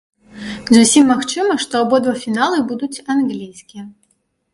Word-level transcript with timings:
Зусім 0.77 1.03
магчыма, 1.11 1.53
што 1.65 1.73
абодва 1.87 2.13
фіналы 2.23 2.57
будуць 2.71 3.03
англійскія. 3.17 3.83